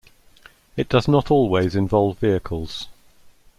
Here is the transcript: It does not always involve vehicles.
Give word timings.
It 0.75 0.89
does 0.89 1.07
not 1.07 1.29
always 1.29 1.75
involve 1.75 2.17
vehicles. 2.17 2.87